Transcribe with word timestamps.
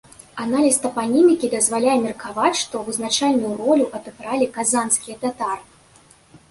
Аналіз 0.43 0.77
тапанімікі 0.85 1.49
дазваляе 1.55 1.97
меркаваць, 2.07 2.55
што 2.63 2.75
вызначальную 2.89 3.53
ролю 3.63 3.85
адыгралі 4.01 4.53
казанскія 4.59 5.15
татары. 5.29 5.63